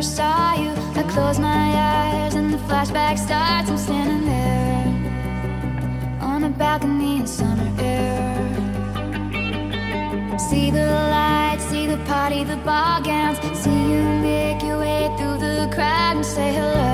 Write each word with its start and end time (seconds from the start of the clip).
first 0.00 0.16
saw 0.16 0.54
you. 0.54 0.70
I 0.96 1.02
close 1.12 1.38
my 1.38 1.66
eyes 1.76 2.34
and 2.34 2.50
the 2.54 2.56
flashback 2.68 3.18
starts. 3.18 3.68
I'm 3.68 3.76
standing 3.76 4.24
there 4.24 4.86
on 6.22 6.44
a 6.44 6.48
balcony 6.48 7.16
in 7.20 7.26
summer 7.26 7.70
air. 7.78 8.38
See 10.38 10.70
the 10.70 10.86
lights, 11.14 11.64
see 11.64 11.86
the 11.86 11.98
party, 12.12 12.44
the 12.44 12.56
ball 12.68 13.02
gowns. 13.02 13.38
See 13.62 13.82
you 13.92 14.02
make 14.22 14.62
your 14.62 14.78
way 14.78 15.14
through 15.18 15.38
the 15.46 15.68
crowd 15.74 16.16
and 16.16 16.24
say 16.24 16.54
hello. 16.54 16.89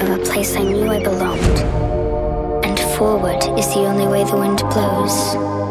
Of 0.00 0.10
a 0.10 0.18
place 0.18 0.56
I 0.56 0.62
knew 0.62 0.90
I 0.90 1.02
belonged. 1.02 1.58
And 2.64 2.78
forward 2.96 3.42
is 3.58 3.66
the 3.74 3.86
only 3.86 4.06
way 4.06 4.24
the 4.24 4.36
wind 4.36 4.58
blows. 4.58 5.65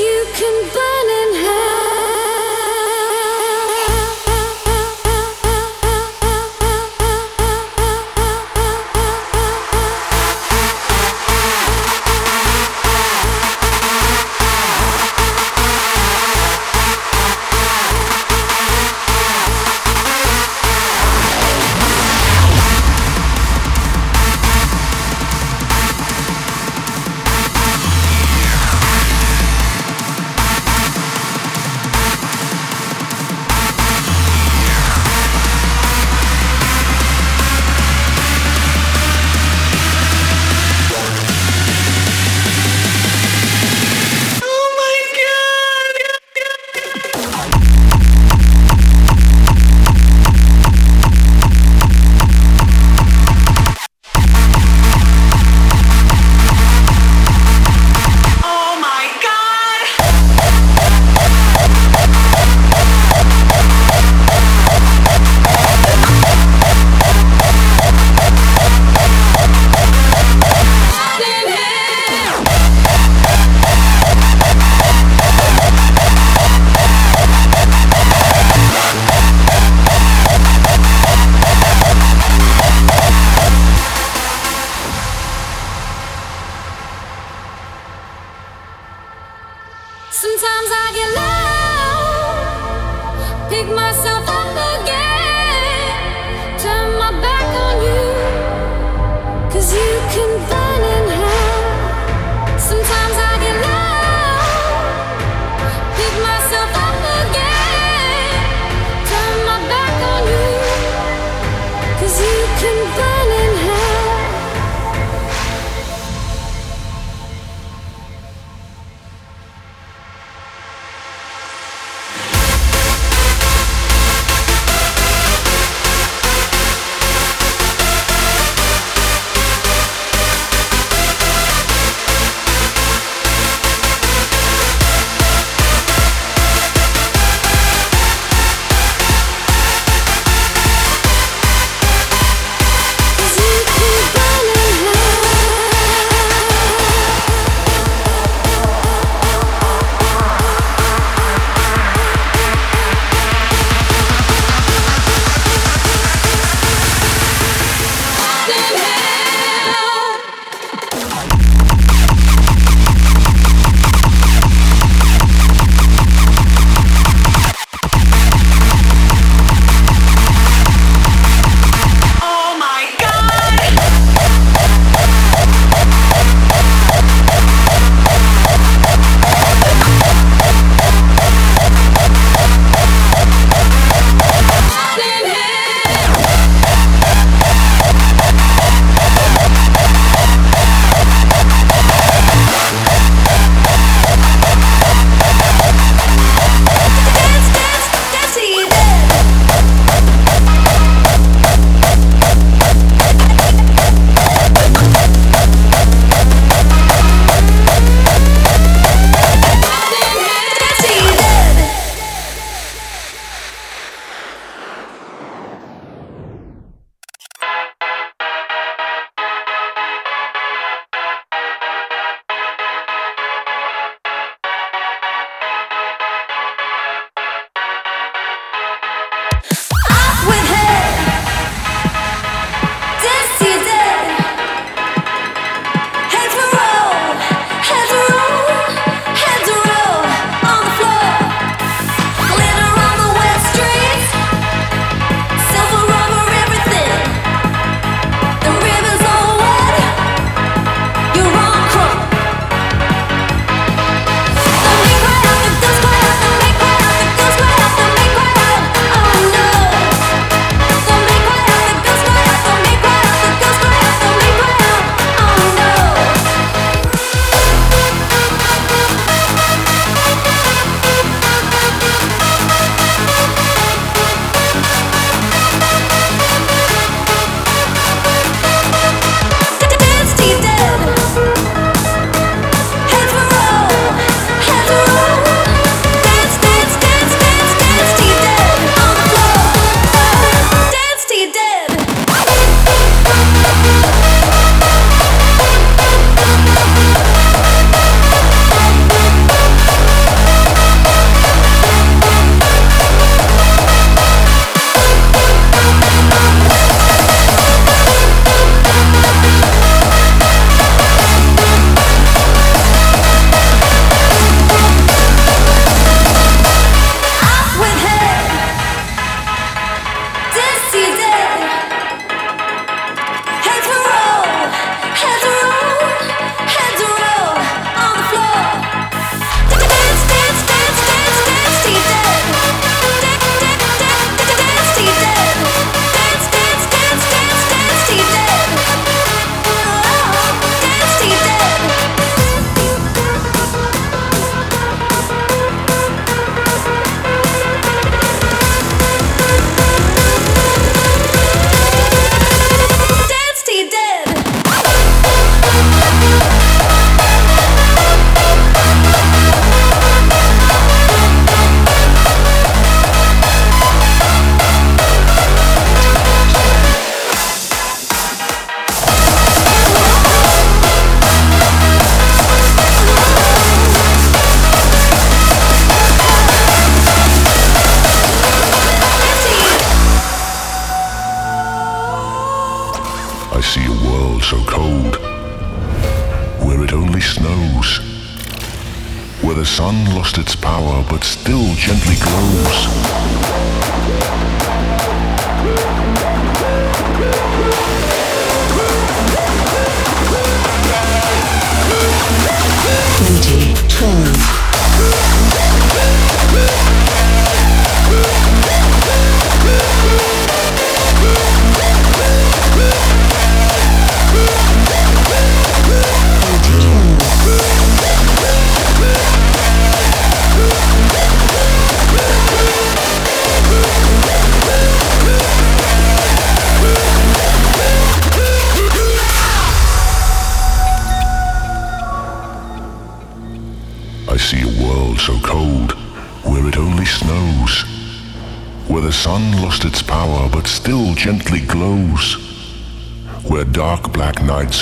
You, 0.00 0.24
can 0.34 0.54
burn 0.72 1.08
in 1.20 1.44
hell. 1.44 1.69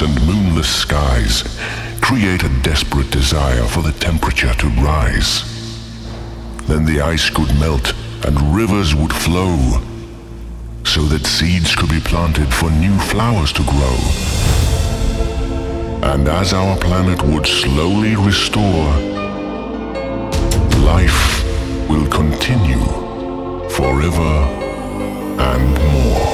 And 0.00 0.26
moonless 0.26 0.68
skies 0.68 1.42
create 2.00 2.44
a 2.44 2.62
desperate 2.62 3.10
desire 3.10 3.64
for 3.64 3.82
the 3.82 3.92
temperature 3.92 4.54
to 4.54 4.68
rise. 4.82 5.42
Then 6.66 6.84
the 6.84 7.00
ice 7.00 7.30
could 7.30 7.48
melt 7.58 7.94
and 8.24 8.54
rivers 8.54 8.94
would 8.94 9.12
flow, 9.12 9.56
so 10.84 11.02
that 11.02 11.26
seeds 11.26 11.74
could 11.74 11.90
be 11.90 12.00
planted 12.00 12.52
for 12.52 12.70
new 12.70 12.96
flowers 12.98 13.52
to 13.54 13.62
grow. 13.64 13.98
And 16.10 16.28
as 16.28 16.52
our 16.52 16.76
planet 16.78 17.22
would 17.22 17.46
slowly 17.46 18.14
restore, 18.14 18.88
life 20.84 21.44
will 21.88 22.06
continue 22.08 22.84
forever 23.70 24.46
and 25.40 25.74
more. 25.92 26.27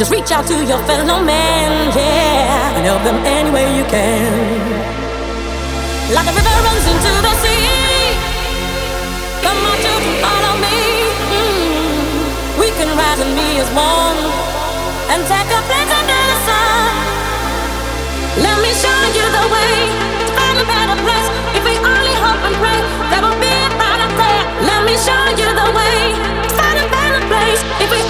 Just 0.00 0.10
reach 0.10 0.32
out 0.32 0.46
to 0.48 0.56
your 0.64 0.80
fellow 0.88 1.22
man, 1.22 1.92
yeah, 1.94 2.74
and 2.74 2.82
help 2.88 3.04
them 3.04 3.20
any 3.22 3.50
way 3.52 3.68
you 3.76 3.84
can. 3.84 4.32
Like 6.16 6.24
a 6.24 6.32
river 6.32 6.56
runs 6.66 6.86
into 6.88 7.12
the 7.20 7.34
sea. 7.44 8.16
Come 9.44 9.60
on, 9.60 9.76
children, 9.84 10.14
follow 10.24 10.54
me. 10.56 10.78
Mm. 11.36 12.58
We 12.58 12.68
can 12.74 12.88
rise 12.96 13.20
and 13.20 13.36
be 13.36 13.60
as 13.60 13.68
one 13.76 14.20
and 15.12 15.20
take 15.28 15.50
a 15.52 15.60
place 15.68 15.92
under 16.00 16.20
the 16.32 16.38
sun. 16.48 16.90
Let 18.40 18.56
me 18.64 18.72
show 18.72 19.00
you 19.14 19.26
the 19.36 19.44
way 19.52 19.74
to 20.16 20.32
find 20.32 20.56
a 20.58 20.66
better 20.66 20.96
place. 21.04 21.28
If 21.54 21.62
we 21.68 21.76
only 21.76 22.14
hope 22.24 22.40
and 22.48 22.56
pray, 22.56 22.80
me 24.90 24.96
show 24.96 25.24
you 25.38 25.46
the 25.54 25.68
way 25.70 26.30
find 26.58 26.78
a 26.82 26.86
better 26.90 27.20
place. 27.30 27.62
If 27.78 27.90
we 27.94 28.09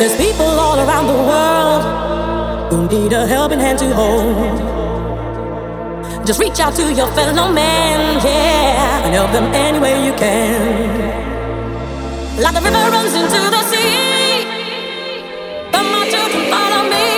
There's 0.00 0.16
people 0.16 0.46
all 0.46 0.78
around 0.78 1.08
the 1.08 1.20
world 1.30 1.82
who 2.72 2.88
need 2.88 3.12
a 3.12 3.26
helping 3.26 3.60
hand 3.60 3.78
to 3.80 3.92
hold. 3.92 4.58
Just 6.26 6.40
reach 6.40 6.58
out 6.58 6.74
to 6.76 6.90
your 6.90 7.06
fellow 7.08 7.52
man, 7.52 8.18
yeah, 8.24 9.04
and 9.04 9.12
help 9.12 9.30
them 9.30 9.52
any 9.52 9.78
way 9.78 10.02
you 10.06 10.14
can. 10.14 11.10
Like 12.40 12.54
the 12.54 12.62
river 12.62 12.90
runs 12.96 13.12
into 13.12 13.40
the 13.54 13.62
sea, 13.70 14.46
come 15.70 15.92
on, 15.92 16.08
children, 16.08 16.48
follow 16.48 16.82
me. 16.88 17.08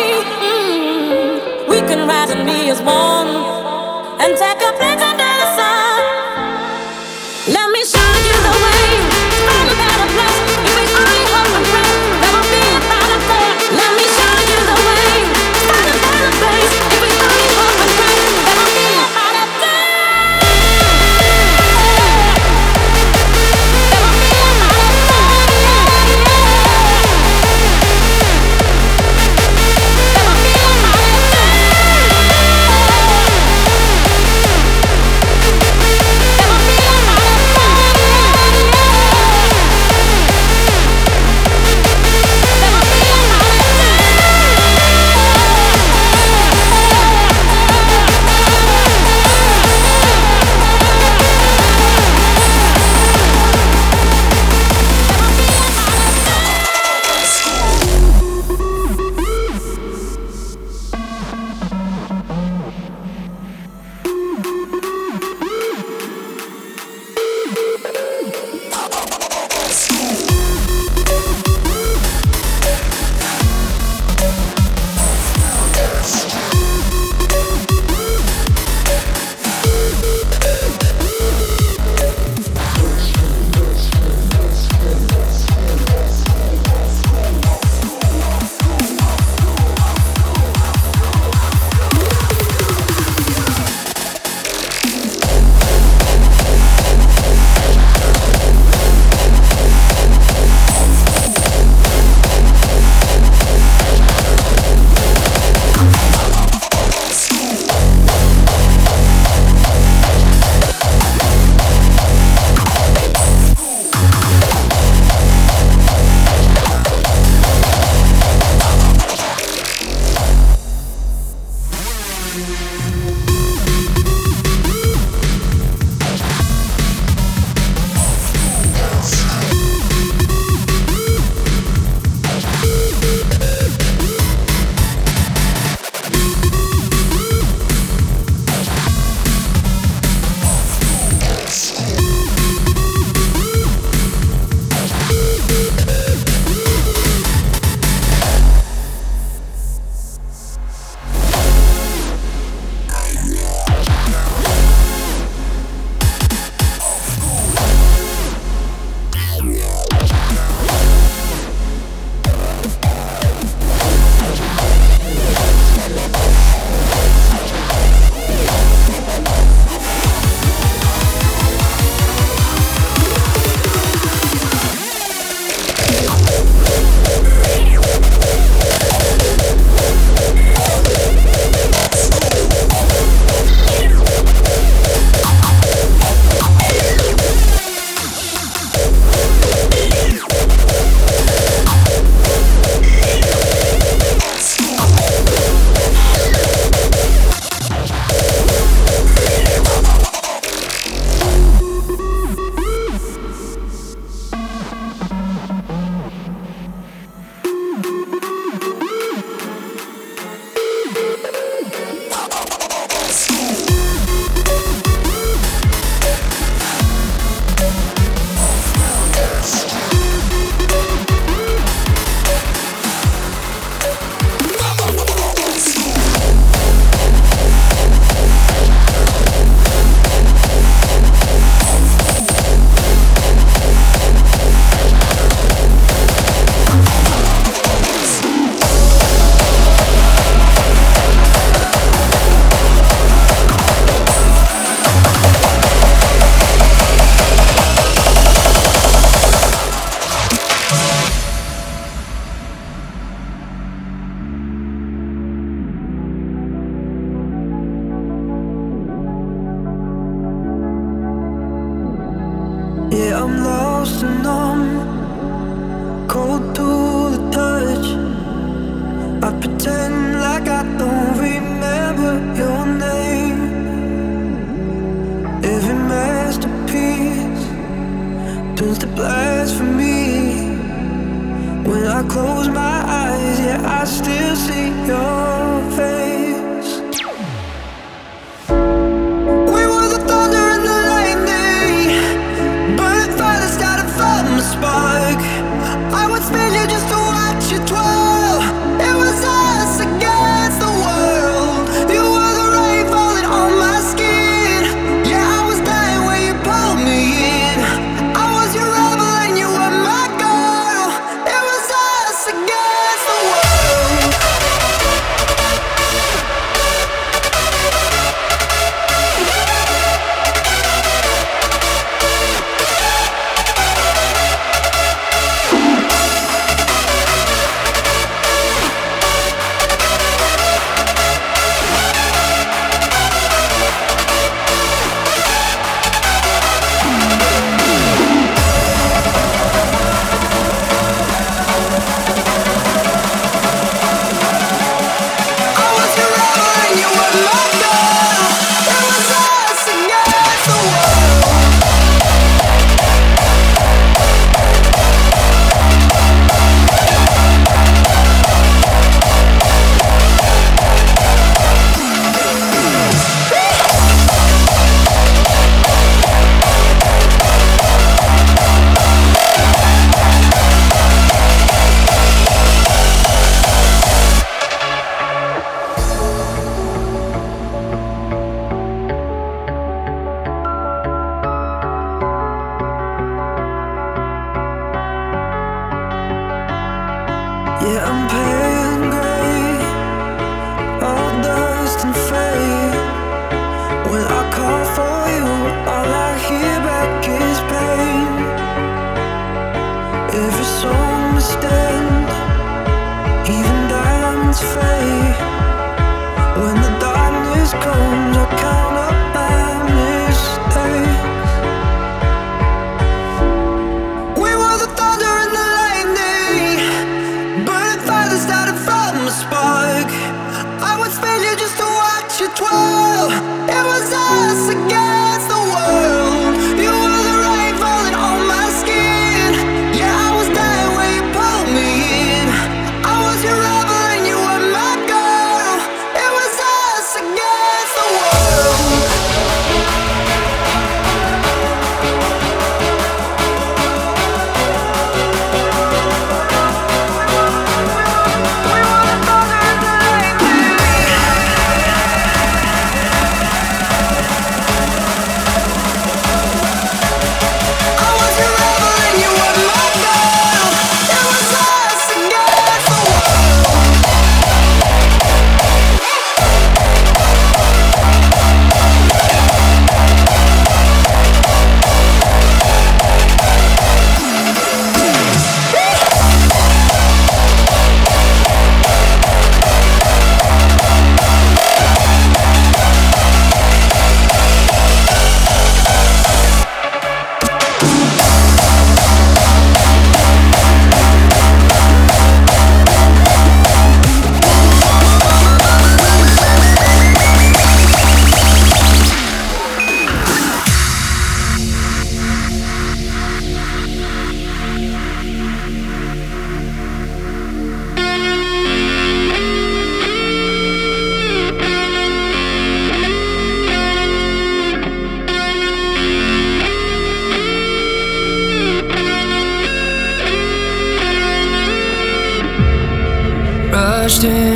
Mm-hmm. 0.42 1.70
We 1.70 1.78
can 1.82 2.08
rise 2.08 2.30
and 2.30 2.44
be 2.44 2.68
as 2.68 2.82
one 2.82 3.28
and 4.22 4.36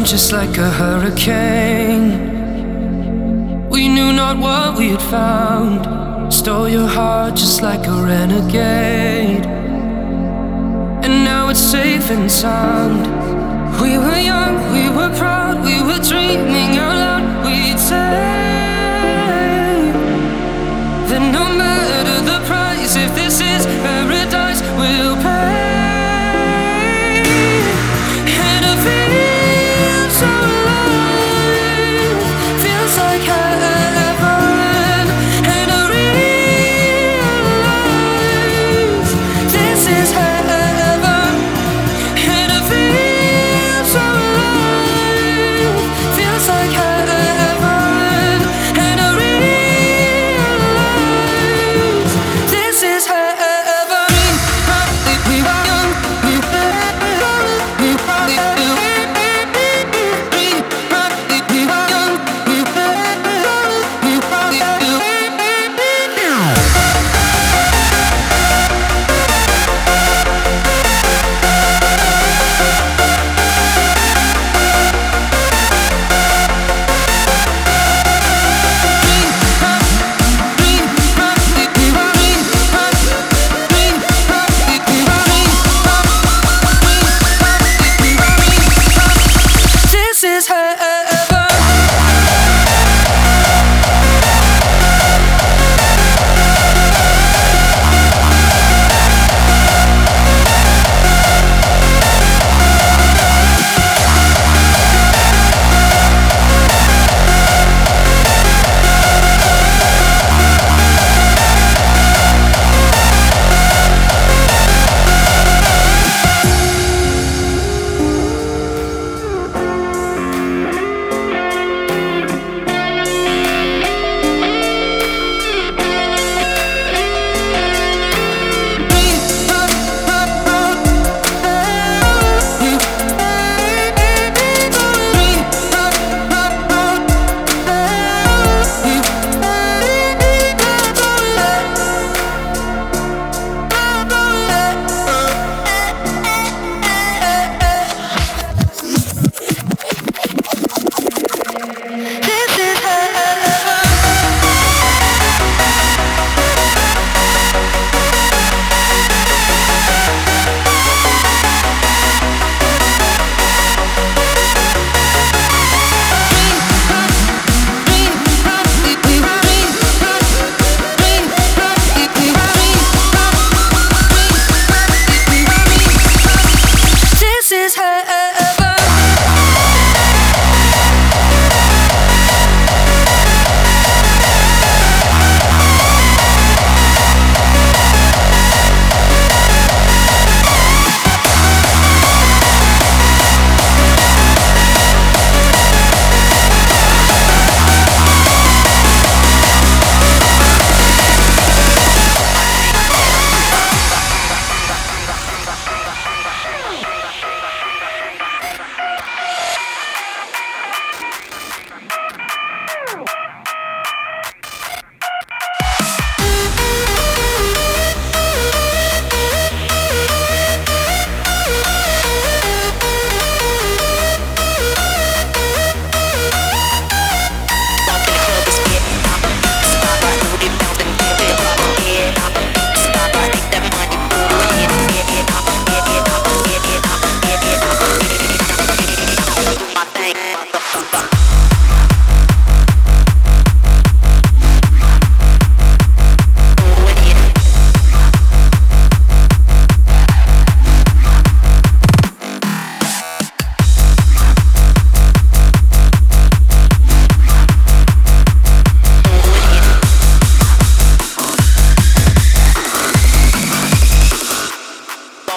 just 0.07 0.32
like 0.32 0.57
a 0.57 0.70
hurricane. 0.70 0.95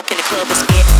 in 0.08 0.18
the 0.18 0.24
club, 0.24 0.48
let's 0.48 0.99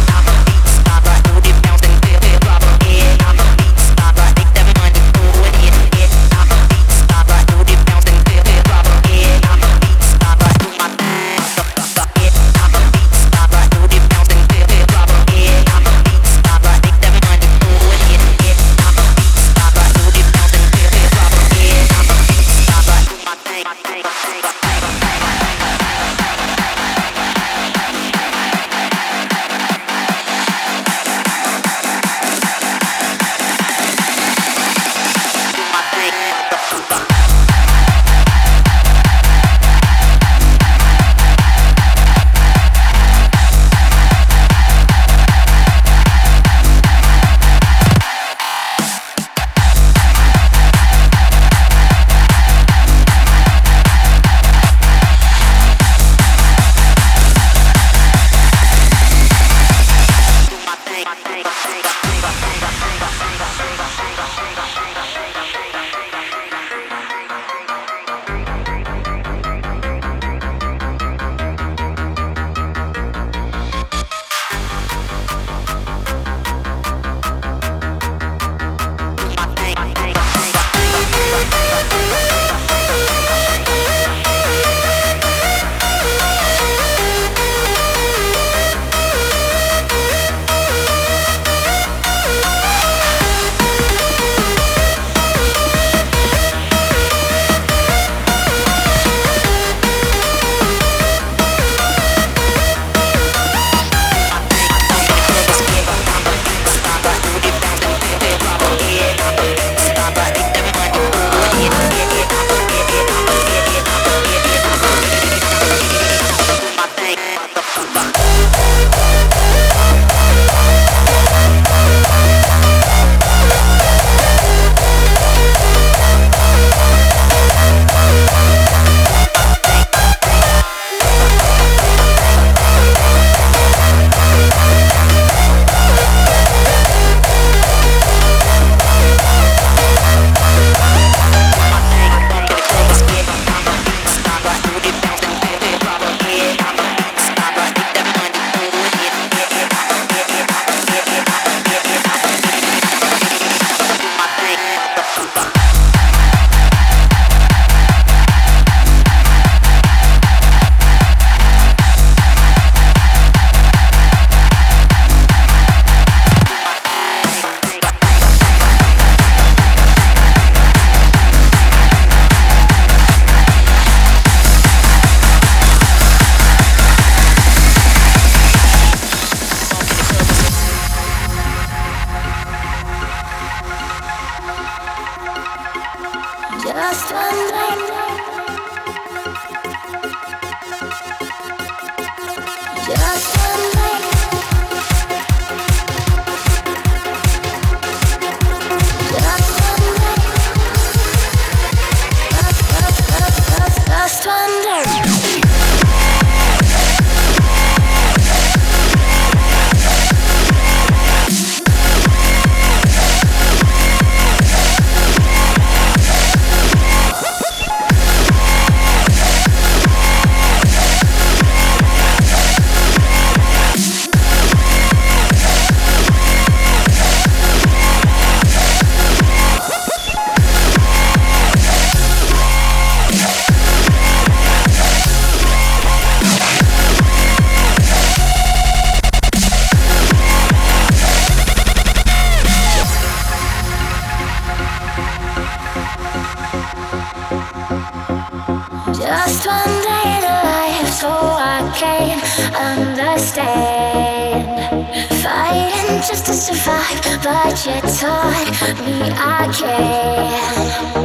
but 257.24 257.66
you 257.66 257.82
taught 257.82 258.80
me 258.86 259.12
I 259.12 259.48
can. 259.54 260.99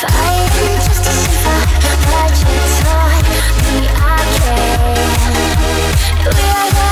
Fighting 0.00 0.78
just 0.86 1.02
to 1.04 1.10
survive, 1.10 1.70
but 2.10 2.32
you 2.40 2.58
taught 2.82 3.26
me 3.66 3.78
I 3.94 4.20
can. 4.38 5.22
We 6.36 6.46
are 6.60 6.91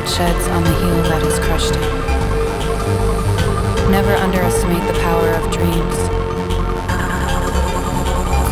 violet 0.00 0.08
sheds 0.08 0.48
on 0.48 0.64
the 0.64 0.70
heel 0.70 1.02
that 1.02 1.22
has 1.22 1.38
crushed 1.40 1.74
it. 1.74 1.80
Never 3.90 4.14
underestimate 4.14 4.82
the 4.86 4.98
power 5.00 5.28
of 5.30 5.50
dreams. 5.50 5.96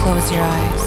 Close 0.02 0.32
your 0.32 0.42
eyes. 0.42 0.84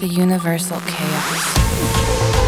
The 0.00 0.08
universal 0.08 0.80
chaos. 0.80 2.41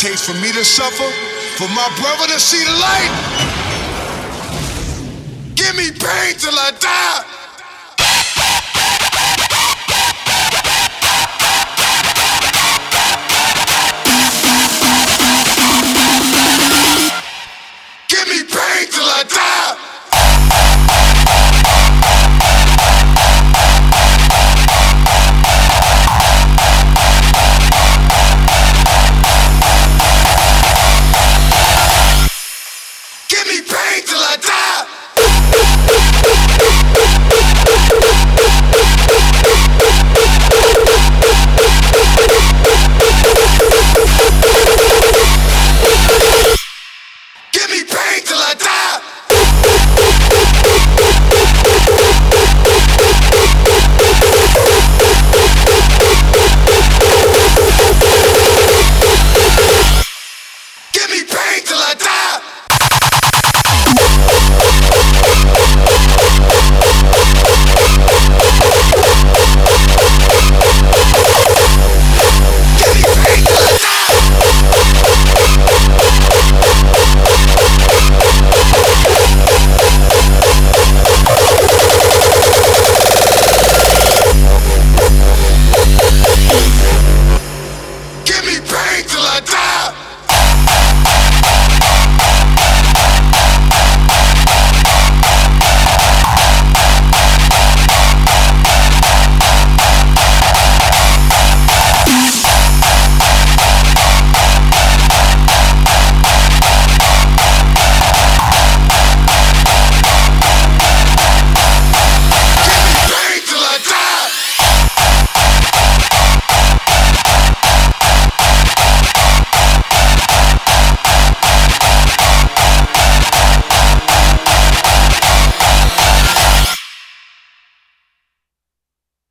Takes 0.00 0.24
for 0.24 0.32
me 0.40 0.50
to 0.50 0.64
suffer, 0.64 1.10
for 1.60 1.68
my 1.76 1.86
brother 2.00 2.32
to 2.32 2.40
see 2.40 2.64
the 2.64 2.72
light. 2.72 3.12
Give 5.54 5.76
me 5.76 5.90
pain 5.92 6.34
till 6.38 6.56
I 6.56 6.72
die. 6.80 7.19